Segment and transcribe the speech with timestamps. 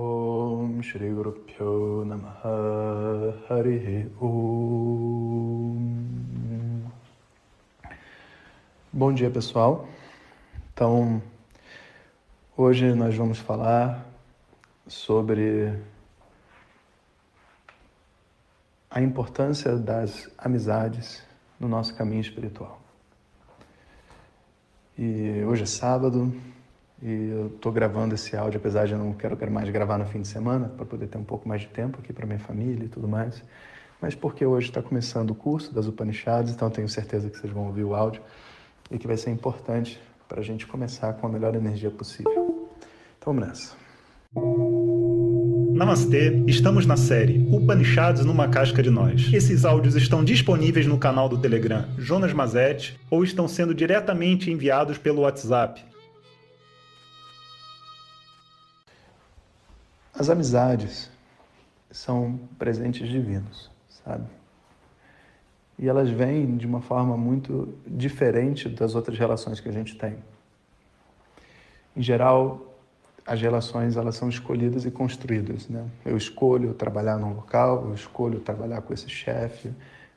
[0.00, 3.34] Om Shri Guru Pyo Namaha
[4.20, 5.74] Om.
[8.92, 9.88] Bom dia, pessoal.
[10.72, 11.20] Então,
[12.56, 14.06] hoje nós vamos falar
[14.86, 15.76] sobre
[18.88, 21.24] a importância das amizades
[21.58, 22.80] no nosso caminho espiritual.
[24.96, 26.32] E hoje é sábado
[27.02, 30.20] e eu estou gravando esse áudio, apesar de eu não quero mais gravar no fim
[30.20, 32.88] de semana, para poder ter um pouco mais de tempo aqui para minha família e
[32.88, 33.42] tudo mais,
[34.00, 37.66] mas porque hoje está começando o curso das Upanishads, então tenho certeza que vocês vão
[37.66, 38.22] ouvir o áudio
[38.90, 42.68] e que vai ser importante para a gente começar com a melhor energia possível.
[43.18, 43.76] Então vamos nessa.
[45.74, 49.32] Namastê, estamos na série Upanishads numa casca de nós.
[49.32, 54.98] Esses áudios estão disponíveis no canal do Telegram Jonas Mazet ou estão sendo diretamente enviados
[54.98, 55.87] pelo WhatsApp.
[60.18, 61.08] As amizades
[61.92, 63.70] são presentes divinos,
[64.04, 64.24] sabe?
[65.78, 70.16] E elas vêm de uma forma muito diferente das outras relações que a gente tem.
[71.96, 72.74] Em geral,
[73.24, 75.86] as relações elas são escolhidas e construídas, né?
[76.04, 79.72] Eu escolho trabalhar num local, eu escolho trabalhar com esse chefe,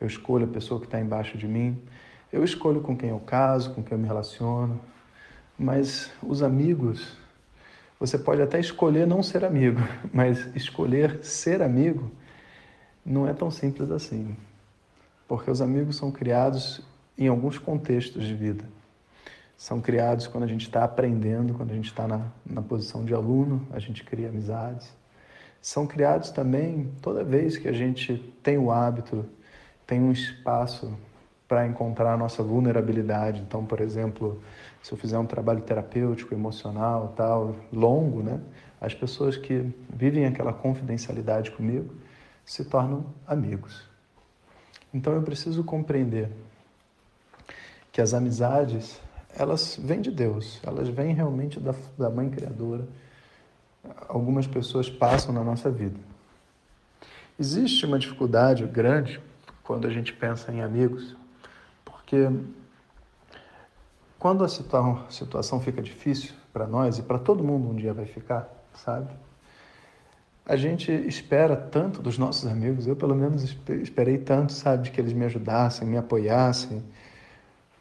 [0.00, 1.80] eu escolho a pessoa que está embaixo de mim,
[2.32, 4.80] eu escolho com quem eu caso, com quem eu me relaciono,
[5.56, 7.16] mas os amigos,
[7.98, 9.80] você pode até escolher não ser amigo,
[10.12, 12.10] mas escolher ser amigo
[13.04, 14.36] não é tão simples assim,
[15.28, 16.80] porque os amigos são criados
[17.16, 18.64] em alguns contextos de vida
[19.56, 23.14] são criados quando a gente está aprendendo, quando a gente está na, na posição de
[23.14, 24.92] aluno, a gente cria amizades.
[25.60, 29.24] São criados também toda vez que a gente tem o hábito,
[29.86, 30.94] tem um espaço
[31.54, 33.40] para encontrar a nossa vulnerabilidade.
[33.40, 34.42] Então, por exemplo,
[34.82, 38.40] se eu fizer um trabalho terapêutico, emocional, tal, longo, né?
[38.80, 41.94] As pessoas que vivem aquela confidencialidade comigo
[42.44, 43.88] se tornam amigos.
[44.92, 46.28] Então eu preciso compreender
[47.92, 49.00] que as amizades
[49.32, 52.84] elas vêm de Deus, elas vêm realmente da, da Mãe Criadora.
[54.08, 56.00] Algumas pessoas passam na nossa vida.
[57.38, 59.20] Existe uma dificuldade grande
[59.62, 61.16] quando a gente pensa em amigos,
[62.04, 62.30] porque
[64.18, 68.48] quando a situação, fica difícil para nós e para todo mundo um dia vai ficar,
[68.74, 69.10] sabe?
[70.46, 73.42] A gente espera tanto dos nossos amigos, eu pelo menos
[73.82, 76.82] esperei tanto, sabe, que eles me ajudassem, me apoiassem,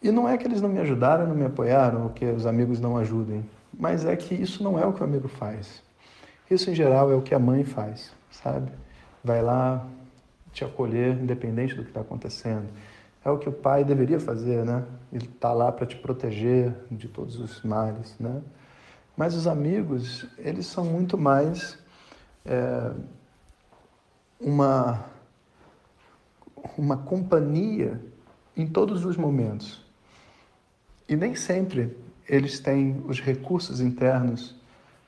[0.01, 2.79] e não é que eles não me ajudaram, não me apoiaram, ou que os amigos
[2.79, 3.45] não ajudem,
[3.78, 5.84] mas é que isso não é o que o amigo faz.
[6.50, 8.72] Isso, em geral, é o que a mãe faz, sabe?
[9.23, 9.85] Vai lá
[10.51, 12.67] te acolher, independente do que está acontecendo.
[13.23, 14.84] É o que o pai deveria fazer, né?
[15.11, 18.41] Ele está lá para te proteger de todos os males, né?
[19.16, 21.78] Mas os amigos, eles são muito mais
[22.45, 22.91] é,
[24.39, 25.06] uma,
[26.78, 28.01] uma companhia
[28.57, 29.84] em todos os momentos.
[31.07, 31.95] E nem sempre
[32.28, 34.55] eles têm os recursos internos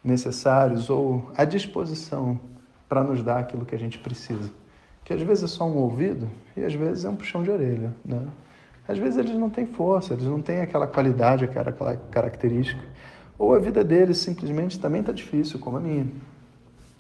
[0.04, 2.40] necessários ou à disposição
[2.88, 4.52] para nos dar aquilo que a gente precisa.
[5.06, 7.96] Que às vezes é só um ouvido e às vezes é um puxão de orelha,
[8.04, 8.28] né?
[8.88, 12.84] Às vezes eles não têm força, eles não têm aquela qualidade, aquela característica.
[13.38, 16.08] Ou a vida deles simplesmente também está difícil, como a minha.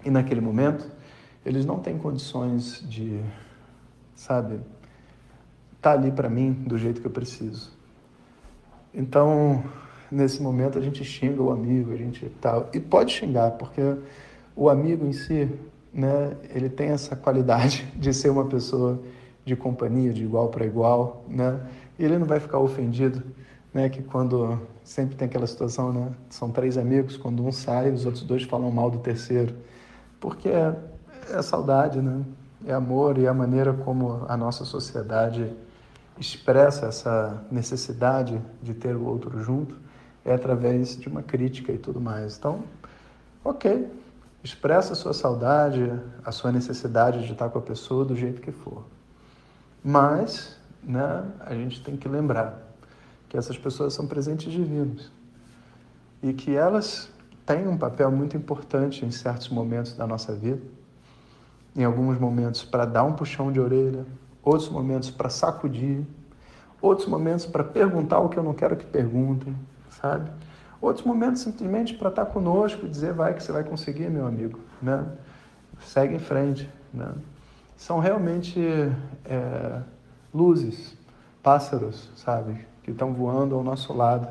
[0.03, 0.89] E naquele momento,
[1.45, 3.21] eles não têm condições de,
[4.15, 4.55] sabe,
[5.75, 7.71] estar tá ali para mim do jeito que eu preciso.
[8.94, 9.63] Então,
[10.11, 13.81] nesse momento a gente xinga o amigo, a gente tal, e pode xingar, porque
[14.55, 15.49] o amigo em si,
[15.95, 19.01] né, ele tem essa qualidade de ser uma pessoa
[19.45, 21.61] de companhia, de igual para igual, né?
[21.97, 23.23] E ele não vai ficar ofendido,
[23.73, 28.06] né, que quando sempre tem aquela situação, né, são três amigos, quando um sai, os
[28.06, 29.56] outros dois falam mal do terceiro,
[30.19, 30.75] porque é,
[31.31, 32.22] é saudade, né?
[32.67, 35.51] É amor e é a maneira como a nossa sociedade
[36.19, 39.75] expressa essa necessidade de ter o outro junto
[40.25, 42.38] é através de uma crítica e tudo mais.
[42.38, 42.63] Então,
[43.44, 43.88] ok,
[44.45, 45.92] expressa a sua saudade,
[46.24, 48.86] a sua necessidade de estar com a pessoa do jeito que for.
[49.83, 52.62] Mas, né, a gente tem que lembrar
[53.27, 55.12] que essas pessoas são presentes divinos
[56.21, 57.09] e que elas
[57.44, 60.62] têm um papel muito importante em certos momentos da nossa vida.
[61.75, 64.06] Em alguns momentos para dar um puxão de orelha,
[64.44, 66.06] outros momentos para sacudir,
[66.80, 69.56] outros momentos para perguntar o que eu não quero que perguntem,
[69.89, 70.30] sabe?
[70.81, 74.60] Outros momentos simplesmente para estar conosco e dizer vai que você vai conseguir, meu amigo,
[74.81, 75.06] né?
[75.81, 77.13] Segue em frente, né?
[77.75, 78.60] São realmente
[79.25, 79.81] é,
[80.33, 80.95] luzes,
[81.42, 82.66] pássaros, sabe?
[82.83, 84.27] Que estão voando ao nosso lado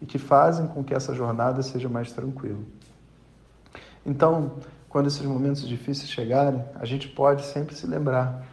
[0.00, 2.60] e que fazem com que essa jornada seja mais tranquila.
[4.04, 4.52] Então,
[4.88, 8.44] quando esses momentos difíceis chegarem, a gente pode sempre se lembrar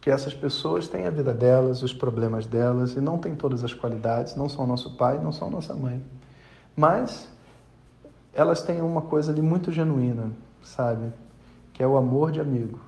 [0.00, 3.74] que essas pessoas têm a vida delas, os problemas delas e não têm todas as
[3.74, 6.02] qualidades, não são nosso pai, não são nossa mãe.
[6.78, 7.28] Mas
[8.32, 10.30] elas têm uma coisa ali muito genuína,
[10.62, 11.12] sabe?
[11.72, 12.78] Que é o amor de amigo.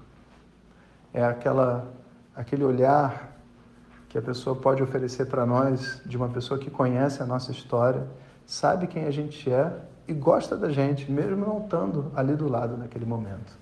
[1.12, 1.90] É aquela
[2.32, 3.36] aquele olhar
[4.08, 8.06] que a pessoa pode oferecer para nós de uma pessoa que conhece a nossa história,
[8.46, 9.76] sabe quem a gente é
[10.06, 13.58] e gosta da gente, mesmo não estando ali do lado naquele momento.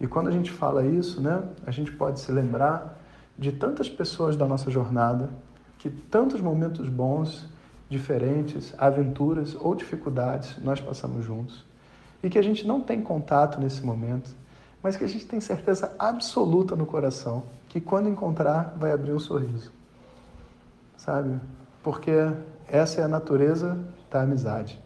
[0.00, 2.96] E quando a gente fala isso, né, a gente pode se lembrar
[3.36, 5.30] de tantas pessoas da nossa jornada,
[5.78, 7.48] que tantos momentos bons,
[7.90, 11.66] diferentes, aventuras ou dificuldades nós passamos juntos.
[12.22, 14.30] E que a gente não tem contato nesse momento,
[14.82, 19.18] mas que a gente tem certeza absoluta no coração que quando encontrar vai abrir um
[19.18, 19.70] sorriso.
[20.96, 21.38] Sabe?
[21.82, 22.12] Porque
[22.66, 23.78] essa é a natureza
[24.10, 24.80] da amizade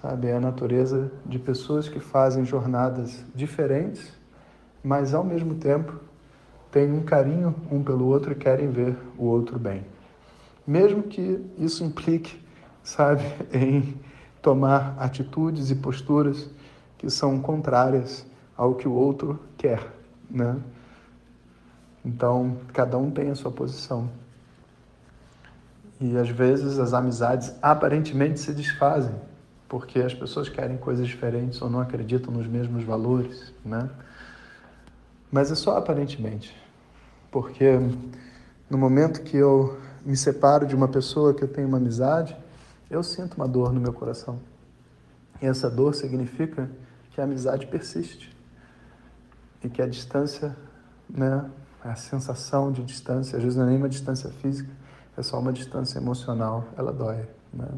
[0.00, 0.28] sabe?
[0.28, 4.16] É a natureza de pessoas que fazem jornadas diferentes,
[4.82, 5.98] mas ao mesmo tempo
[6.70, 9.84] têm um carinho um pelo outro e querem ver o outro bem.
[10.68, 12.38] Mesmo que isso implique,
[12.82, 13.98] sabe, em
[14.42, 16.50] tomar atitudes e posturas
[16.98, 19.90] que são contrárias ao que o outro quer,
[20.30, 20.58] né?
[22.04, 24.10] Então, cada um tem a sua posição.
[25.98, 29.14] E às vezes as amizades aparentemente se desfazem,
[29.70, 33.88] porque as pessoas querem coisas diferentes ou não acreditam nos mesmos valores, né?
[35.32, 36.54] Mas é só aparentemente,
[37.30, 37.78] porque
[38.68, 42.34] no momento que eu me separo de uma pessoa que eu tenho uma amizade,
[42.88, 44.40] eu sinto uma dor no meu coração.
[45.42, 46.70] E essa dor significa
[47.10, 48.34] que a amizade persiste
[49.62, 50.56] e que a distância,
[51.10, 51.44] né,
[51.84, 54.70] a sensação de distância, às vezes não é nem uma distância física,
[55.14, 57.68] é só uma distância emocional, ela dói, né?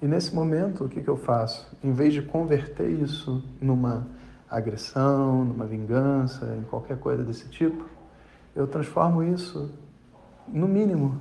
[0.00, 1.66] E nesse momento, o que, que eu faço?
[1.82, 4.06] Em vez de converter isso numa
[4.48, 7.86] agressão, numa vingança, em qualquer coisa desse tipo,
[8.54, 9.68] eu transformo isso,
[10.46, 11.20] no mínimo,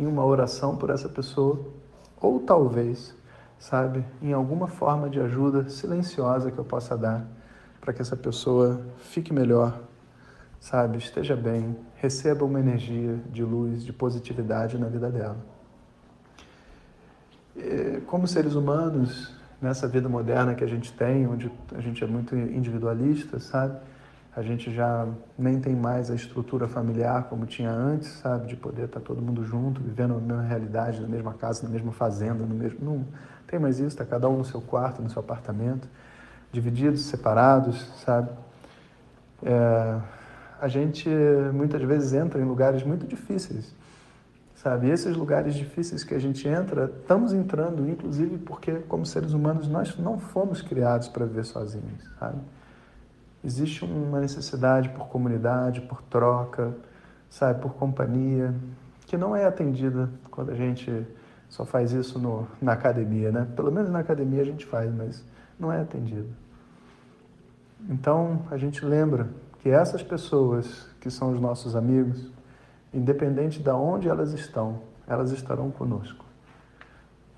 [0.00, 1.60] em uma oração por essa pessoa,
[2.18, 3.14] ou talvez,
[3.58, 7.26] sabe, em alguma forma de ajuda silenciosa que eu possa dar
[7.80, 9.78] para que essa pessoa fique melhor,
[10.58, 15.36] sabe, esteja bem, receba uma energia de luz, de positividade na vida dela.
[17.56, 22.06] É, como seres humanos, nessa vida moderna que a gente tem, onde a gente é
[22.06, 23.78] muito individualista, sabe?
[24.34, 28.46] A gente já nem tem mais a estrutura familiar como tinha antes, sabe?
[28.46, 31.92] De poder estar todo mundo junto, vivendo a mesma realidade, na mesma casa, na mesma
[31.92, 32.78] fazenda, no mesmo.
[32.80, 33.04] Não
[33.46, 35.88] tem mais isso, está cada um no seu quarto, no seu apartamento,
[36.52, 38.30] divididos, separados, sabe?
[39.42, 40.00] É,
[40.60, 41.08] a gente
[41.52, 43.74] muitas vezes entra em lugares muito difíceis
[44.62, 44.88] sabe?
[44.88, 49.66] E esses lugares difíceis que a gente entra, estamos entrando, inclusive porque, como seres humanos,
[49.68, 52.38] nós não fomos criados para viver sozinhos, sabe?
[53.44, 56.74] Existe uma necessidade por comunidade, por troca,
[57.28, 57.60] sabe?
[57.60, 58.54] Por companhia,
[59.06, 61.06] que não é atendida quando a gente
[61.48, 63.46] só faz isso no, na academia, né?
[63.56, 65.24] Pelo menos na academia a gente faz, mas
[65.58, 66.28] não é atendido.
[67.88, 69.28] Então, a gente lembra
[69.58, 72.30] que essas pessoas que são os nossos amigos,
[72.92, 76.24] independente de onde elas estão, elas estarão conosco.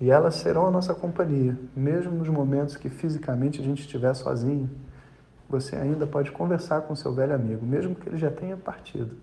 [0.01, 4.69] E elas serão a nossa companhia, mesmo nos momentos que fisicamente a gente estiver sozinho.
[5.53, 9.15] Você ainda pode conversar com seu velho amigo, mesmo que ele já tenha partido.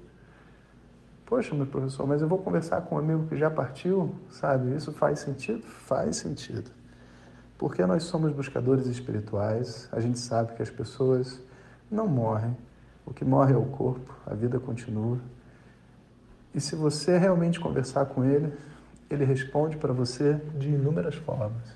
[1.25, 4.75] Poxa, meu professor, mas eu vou conversar com um amigo que já partiu, sabe?
[4.75, 5.63] Isso faz sentido?
[5.63, 6.69] Faz sentido.
[7.57, 11.41] Porque nós somos buscadores espirituais, a gente sabe que as pessoas
[11.89, 12.55] não morrem.
[13.07, 15.17] O que morre é o corpo, a vida continua.
[16.53, 18.53] E se você realmente conversar com ele,
[19.09, 21.75] ele responde para você de inúmeras formas.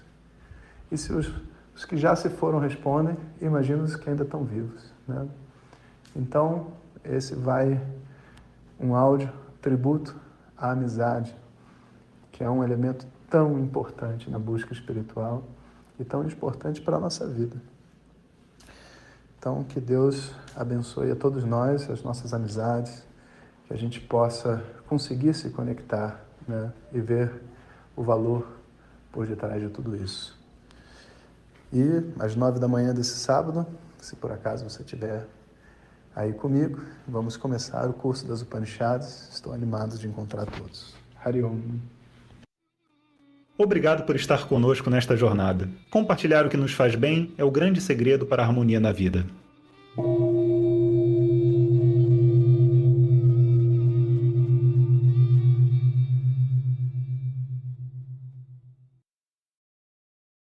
[0.92, 1.34] E se os,
[1.76, 4.92] os, que já se foram respondem, imagina os que ainda estão vivos.
[5.08, 5.28] Né?
[6.16, 6.68] Então,
[7.04, 7.82] esse vai
[8.80, 10.16] um áudio tributo
[10.58, 11.36] à amizade,
[12.32, 15.44] que é um elemento tão importante na busca espiritual
[16.00, 17.56] e tão importante para a nossa vida.
[19.40, 23.06] Então, que Deus abençoe a todos nós, as nossas amizades
[23.68, 27.42] que a gente possa conseguir se conectar né, e ver
[27.96, 28.48] o valor
[29.12, 30.43] por detrás de tudo isso.
[31.74, 33.66] E às nove da manhã desse sábado,
[34.00, 35.26] se por acaso você estiver
[36.16, 39.30] aí comigo, vamos começar o curso das Upanishads.
[39.34, 40.94] Estou animado de encontrar todos.
[41.26, 41.58] Hariom.
[43.58, 45.68] Obrigado por estar conosco nesta jornada.
[45.90, 49.26] Compartilhar o que nos faz bem é o grande segredo para a harmonia na vida.